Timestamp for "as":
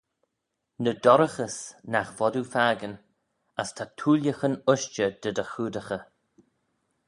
3.61-3.69